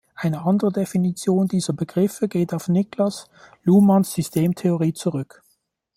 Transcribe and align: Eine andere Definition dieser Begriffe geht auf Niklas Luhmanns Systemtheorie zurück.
Eine 0.15 0.45
andere 0.47 0.71
Definition 0.71 1.47
dieser 1.47 1.73
Begriffe 1.73 2.27
geht 2.27 2.55
auf 2.55 2.69
Niklas 2.69 3.29
Luhmanns 3.61 4.11
Systemtheorie 4.13 4.93
zurück. 4.93 5.43